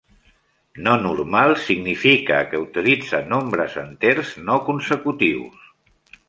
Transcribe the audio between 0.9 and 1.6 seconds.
normal